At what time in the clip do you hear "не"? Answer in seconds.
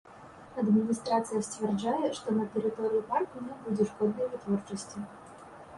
3.49-3.53